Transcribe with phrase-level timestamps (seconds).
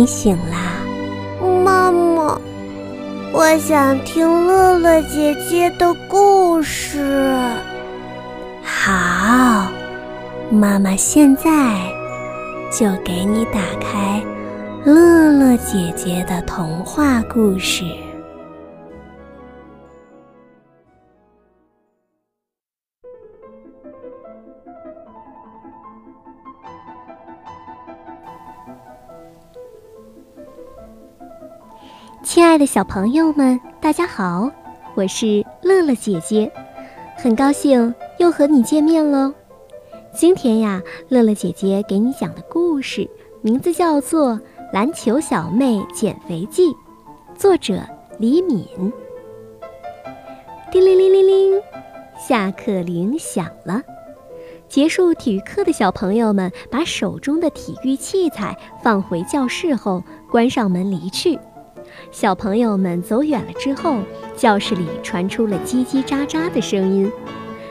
[0.00, 0.80] 你醒啦，
[1.62, 2.40] 妈妈，
[3.34, 7.30] 我想听乐乐姐姐的故事。
[8.62, 9.70] 好，
[10.50, 11.42] 妈妈现在
[12.72, 14.22] 就给你打开
[14.86, 17.84] 乐乐姐姐的童话故事。
[32.22, 34.50] 亲爱的小朋友们，大家好，
[34.94, 36.52] 我是乐乐姐姐，
[37.16, 39.32] 很高兴又和你见面喽。
[40.12, 43.08] 今天呀，乐乐姐姐给你讲的故事
[43.40, 44.32] 名字叫做
[44.70, 46.68] 《篮球小妹减肥记》，
[47.34, 47.80] 作者
[48.18, 48.66] 李敏。
[50.70, 51.62] 叮铃铃铃铃，
[52.18, 53.80] 下课铃响了。
[54.68, 61.38] 结束体育课的小朋友们把手中的体育器材放回教室后，关上门离去。
[62.10, 63.98] 小朋友们走远了之后，
[64.36, 67.10] 教室里传出了叽叽喳喳的声音。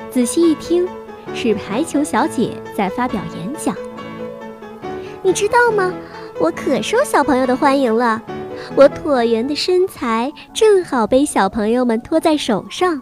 [0.09, 0.87] 仔细一听，
[1.33, 3.75] 是排球小姐在发表演讲。
[5.21, 5.93] 你知道吗？
[6.39, 8.21] 我可受小朋友的欢迎了。
[8.75, 13.01] 我椭圆的身材正好被小朋友们托在手上，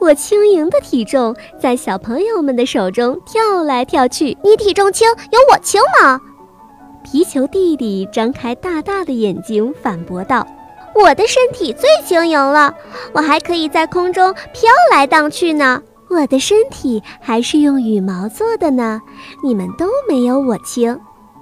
[0.00, 4.36] 我轻盈的体重在小朋友们的手中跳来跳去。
[4.42, 6.20] 你体重轻，有我轻吗？
[7.08, 10.44] 皮球弟弟张开大大的眼睛，反驳道
[10.92, 12.74] ：“我的身体最轻盈了，
[13.12, 15.80] 我还可以在空中飘来荡去呢。
[16.10, 19.00] 我的身体还是用羽毛做的呢，
[19.44, 20.98] 你们都没有我轻。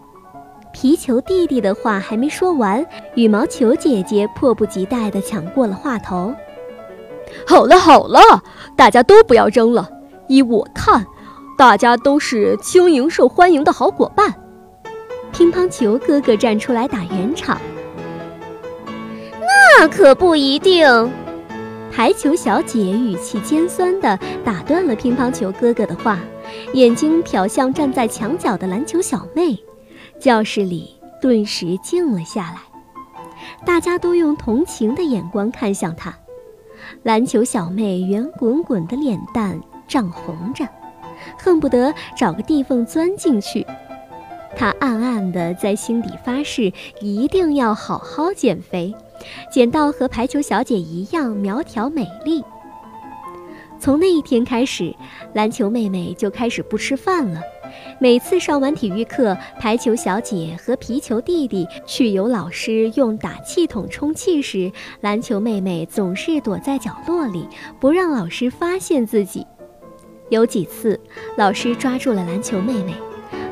[0.74, 6.34] ”皮球弟弟的话还没说完，羽毛球姐姐迫不及待地抢过了话头
[7.48, 8.20] ：“好了好了，
[8.76, 9.88] 大家都不要争了。
[10.28, 11.06] 依我看，
[11.56, 14.34] 大家都是轻盈受欢迎的好伙伴。”
[15.34, 17.60] 乒乓球哥哥站出来打圆场，
[19.40, 20.86] 那可不一定。
[21.90, 26.20] 排球小姐语气尖酸地打断了乒乓球哥哥的话，
[26.72, 29.58] 眼睛瞟向站在墙角的篮球小妹。
[30.20, 32.58] 教室里顿时静了下来，
[33.66, 36.14] 大家都用同情的眼光看向她。
[37.02, 40.64] 篮球小妹圆滚滚的脸蛋涨红着，
[41.36, 43.66] 恨不得找个地缝钻进去。
[44.56, 48.94] 他暗暗地在心底发誓，一定要好好减肥，
[49.50, 52.42] 减到和排球小姐一样苗条美丽。
[53.78, 54.94] 从那一天开始，
[55.34, 57.40] 篮球妹妹就开始不吃饭了。
[57.98, 67.46] 每次上完体育课，排球小姐和皮球弟弟去由老师用打气筒充气时，篮球妹妹总是躲在角落里，
[67.80, 69.46] 不让老师发现自己。
[70.30, 70.98] 有几次，
[71.36, 72.94] 老师抓住了篮球妹妹。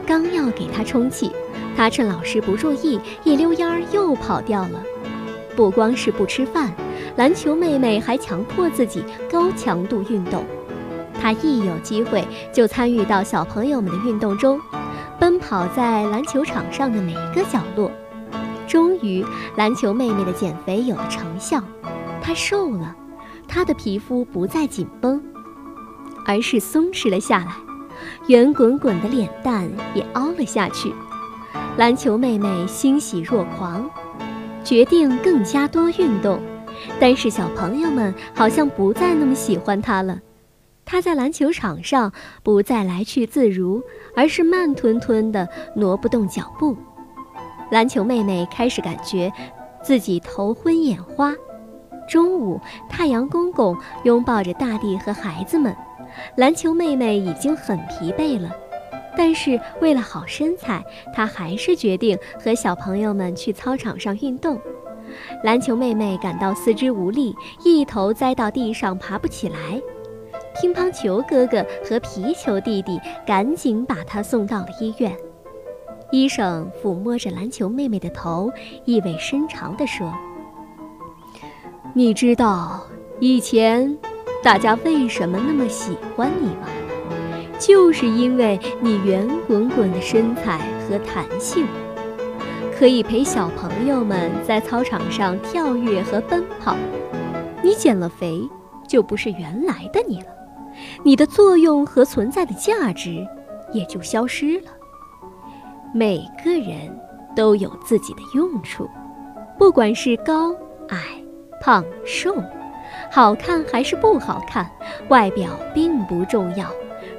[0.06, 1.32] 刚要给他充气，
[1.76, 4.82] 他趁老师不注意，一溜烟儿又跑掉了。
[5.54, 6.72] 不光是不吃饭，
[7.16, 10.44] 篮球妹妹还强迫自己高强度运动。
[11.20, 14.60] 她一有机会就参与到小朋友们的运动中，
[15.20, 17.90] 奔跑在篮球场上的每一个角落。
[18.66, 19.24] 终于，
[19.56, 21.62] 篮球妹妹的减肥有了成效，
[22.22, 22.96] 她瘦了，
[23.46, 25.22] 她的皮肤不再紧绷，
[26.26, 27.52] 而是松弛了下来。
[28.32, 30.90] 圆滚滚的脸蛋也凹了下去，
[31.76, 33.90] 篮球妹妹欣喜若狂，
[34.64, 36.40] 决定更加多运动。
[36.98, 40.18] 但是小朋友们好像不再那么喜欢她了。
[40.86, 42.10] 她在篮球场上
[42.42, 43.82] 不再来去自如，
[44.16, 46.74] 而是慢吞吞的挪不动脚步。
[47.70, 49.30] 篮球妹妹开始感觉
[49.82, 51.34] 自己头昏眼花。
[52.12, 53.74] 中午，太阳公公
[54.04, 55.74] 拥抱着大地和孩子们。
[56.36, 58.50] 篮球妹妹已经很疲惫了，
[59.16, 60.84] 但是为了好身材，
[61.14, 64.60] 她还是决定和小朋友们去操场上运动。
[65.42, 67.34] 篮球妹妹感到四肢无力，
[67.64, 69.80] 一头栽到地上，爬不起来。
[70.60, 75.16] 乒乓球哥哥和皮球弟弟赶紧把她送到了医院。
[76.10, 78.52] 医生抚摸着篮球妹妹的头，
[78.84, 80.12] 意味深长地说
[81.94, 82.86] ：“你知道
[83.20, 83.98] 以前……”
[84.42, 86.66] 大家为什么那么喜欢你吗？
[87.60, 91.64] 就是因为你圆滚滚的身材和弹性，
[92.76, 96.76] 可以陪小朋友们在操场上跳跃和奔跑。
[97.62, 98.42] 你减了肥，
[98.88, 100.26] 就不是原来的你了，
[101.04, 103.24] 你的作用和存在的价值
[103.72, 104.72] 也就消失了。
[105.94, 107.00] 每个人
[107.36, 108.90] 都有自己的用处，
[109.56, 110.52] 不管是高
[110.88, 110.98] 矮、
[111.62, 112.34] 胖瘦。
[113.10, 114.68] 好看还是不好看，
[115.08, 116.66] 外表并不重要，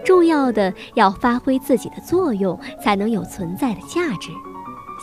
[0.03, 4.29] 重要的要发挥自己的作用，才能有存在的价值。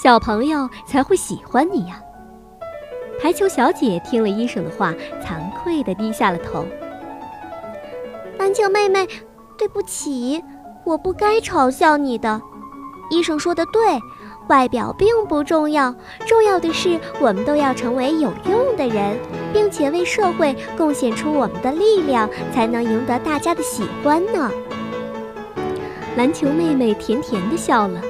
[0.00, 2.00] 小朋友才会喜欢你呀。
[3.20, 4.92] 排球小姐听了医生的话，
[5.22, 6.64] 惭愧地低下了头。
[8.38, 9.06] 篮球妹妹，
[9.58, 10.42] 对不起，
[10.84, 12.40] 我不该嘲笑你的。
[13.10, 13.98] 医生说的对，
[14.50, 15.94] 外表并不重要，
[16.26, 19.16] 重要的是我们都要成为有用的人，
[19.52, 24.50] 并且为社会贡献出我们的力量，才能赢得大家的喜欢呢。
[26.16, 28.02] 篮球妹妹甜甜地笑了。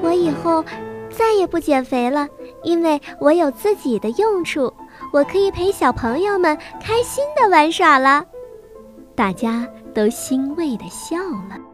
[0.00, 0.64] 我以后
[1.10, 2.26] 再也不减肥了，
[2.62, 4.72] 因为我有自己的用处，
[5.12, 8.24] 我可以陪小朋友们开心地玩耍了。
[9.14, 11.69] 大家都欣慰地笑了。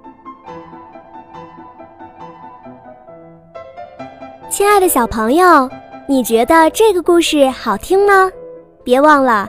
[4.56, 5.69] 亲爱的小朋友，
[6.08, 8.32] 你觉得这个故事好听吗？
[8.82, 9.47] 别忘了，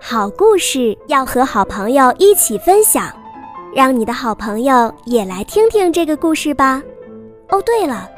[0.00, 3.14] 好故事要和好朋友一起分享，
[3.74, 6.82] 让你的好朋友也来听听这个故事吧。
[7.50, 8.08] 哦，对了，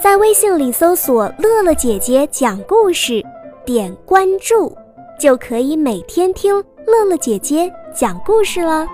[0.00, 3.24] 在微信里搜索“乐乐姐姐讲故事”，
[3.64, 4.76] 点关注，
[5.16, 6.56] 就可以每天听
[6.88, 8.84] 乐乐姐姐讲故事了。